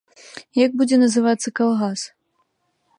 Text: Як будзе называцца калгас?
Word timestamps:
Як 0.65 0.71
будзе 0.79 0.95
называцца 1.03 1.47
калгас? 1.61 1.99